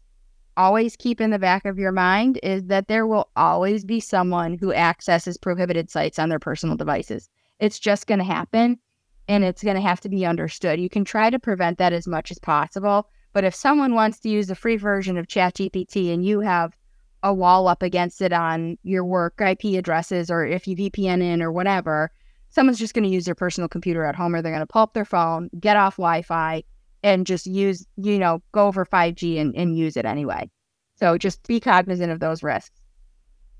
[0.57, 4.57] always keep in the back of your mind is that there will always be someone
[4.57, 7.29] who accesses prohibited sites on their personal devices.
[7.59, 8.79] It's just going to happen
[9.27, 10.79] and it's going to have to be understood.
[10.79, 13.07] You can try to prevent that as much as possible.
[13.33, 16.75] But if someone wants to use the free version of ChatGPT and you have
[17.21, 21.43] a wall up against it on your work IP addresses or if you VPN in
[21.43, 22.09] or whatever,
[22.51, 24.83] someone's just going to use their personal computer at home or they're going to pull
[24.83, 26.63] up their phone, get off Wi Fi,
[27.03, 30.49] and just use, you know, go over 5G and, and use it anyway.
[30.95, 32.79] So just be cognizant of those risks.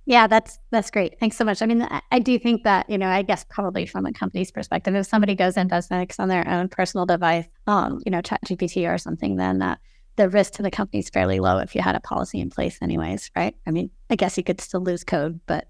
[0.06, 1.20] Yeah, that's that's great.
[1.20, 1.62] Thanks so much.
[1.62, 4.52] I mean, I, I, do think that you know, I guess probably from a company's
[4.52, 8.22] perspective, if somebody goes and does Linux on their own personal device, um, you know,
[8.22, 9.76] Chat GPT or something, then uh,
[10.16, 12.80] the risk to the company is fairly low if you had a policy in place,
[12.82, 13.56] anyways, right?
[13.68, 15.68] I mean, I guess you could still lose code, but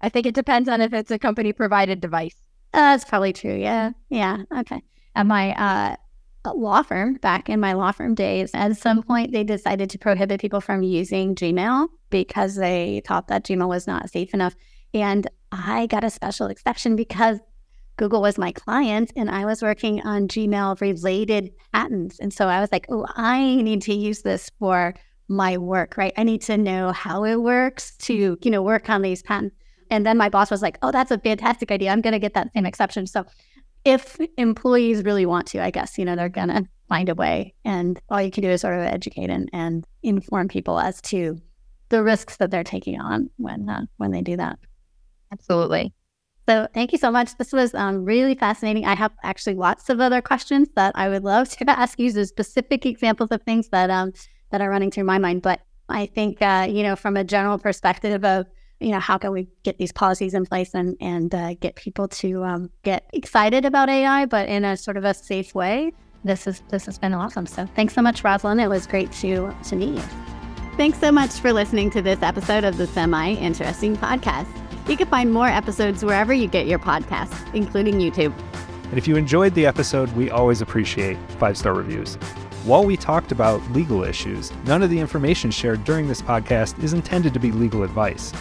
[0.00, 2.36] I think it depends on if it's a company provided device.
[2.74, 3.56] Uh, that's probably true.
[3.56, 4.42] Yeah, yeah.
[4.58, 4.82] Okay.
[5.14, 5.96] At my uh,
[6.54, 8.50] law firm back in my law firm days.
[8.54, 13.44] At some point, they decided to prohibit people from using Gmail because they thought that
[13.44, 14.54] Gmail was not safe enough.
[14.94, 17.38] And I got a special exception because
[17.96, 22.18] Google was my client and I was working on Gmail related patents.
[22.20, 24.94] And so I was like, oh, I need to use this for
[25.28, 26.12] my work, right?
[26.16, 29.56] I need to know how it works to, you know, work on these patents.
[29.90, 31.90] And then my boss was like, oh, that's a fantastic idea.
[31.90, 33.06] I'm going to get that same exception.
[33.06, 33.24] So
[33.84, 37.54] if employees really want to, I guess, you know, they're going to find a way.
[37.64, 41.40] And all you can do is sort of educate and, and inform people as to
[41.88, 44.58] the risks that they're taking on when uh, when they do that.
[45.32, 45.94] Absolutely.
[46.48, 47.36] So thank you so much.
[47.36, 48.86] This was um, really fascinating.
[48.86, 52.10] I have actually lots of other questions that I would love to ask you.
[52.10, 54.12] So specific examples of things that um,
[54.50, 55.42] that are running through my mind.
[55.42, 58.46] But I think uh, you know, from a general perspective of
[58.80, 62.08] you know, how can we get these policies in place and and uh, get people
[62.08, 65.92] to um, get excited about AI, but in a sort of a safe way?
[66.24, 67.46] This is this has been awesome.
[67.46, 68.62] So thanks so much, Rosellen.
[68.62, 70.04] It was great to to meet you.
[70.76, 74.48] Thanks so much for listening to this episode of the Semi Interesting Podcast.
[74.88, 78.32] You can find more episodes wherever you get your podcasts, including YouTube.
[78.84, 82.14] And if you enjoyed the episode, we always appreciate five star reviews.
[82.64, 86.92] While we talked about legal issues, none of the information shared during this podcast is
[86.92, 88.32] intended to be legal advice.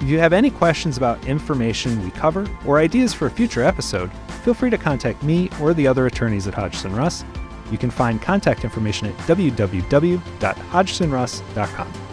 [0.00, 4.12] If you have any questions about information we cover or ideas for a future episode,
[4.42, 7.24] feel free to contact me or the other attorneys at Hodgson Russ.
[7.70, 12.03] You can find contact information at www.hodgsonruss.com.